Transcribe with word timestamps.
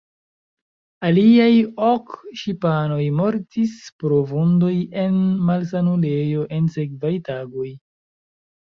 Aliaj 1.09 1.51
ok 1.89 2.09
ŝipanoj 2.43 2.99
mortis 3.19 3.77
pro 4.05 4.19
vundoj 4.33 4.75
en 5.05 5.21
malsanulejo 5.51 6.49
en 6.59 6.77
sekvaj 6.79 7.15
tagoj. 7.31 7.71